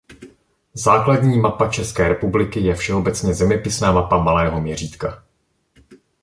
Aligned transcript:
Základní 0.73 1.37
mapa 1.39 1.69
České 1.69 2.07
republiky 2.09 2.59
je 2.59 2.75
všeobecně 2.75 3.33
zeměpisná 3.33 3.91
mapa 3.91 4.17
malého 4.17 4.61
měřítka. 4.61 5.23